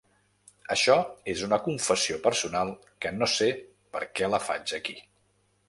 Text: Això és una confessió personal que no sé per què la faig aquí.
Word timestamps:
Això 0.75 0.95
és 1.33 1.43
una 1.47 1.59
confessió 1.67 2.17
personal 2.25 2.73
que 3.05 3.13
no 3.21 3.29
sé 3.37 3.51
per 3.95 4.05
què 4.21 4.33
la 4.35 4.43
faig 4.51 4.77
aquí. 4.83 5.01